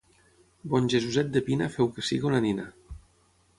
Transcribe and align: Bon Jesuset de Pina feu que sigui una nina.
Bon 0.71 0.87
Jesuset 0.93 1.29
de 1.35 1.45
Pina 1.51 1.69
feu 1.75 1.91
que 1.99 2.07
sigui 2.09 2.29
una 2.33 2.43
nina. 2.49 2.69